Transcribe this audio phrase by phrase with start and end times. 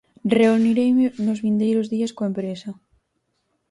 [0.37, 2.69] Reunireime nos vindeiros días coa empresa.